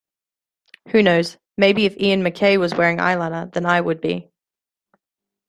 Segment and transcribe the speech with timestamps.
[0.87, 4.31] Who knows, maybe if Ian MacKaye was wearing eyeliner then I would be.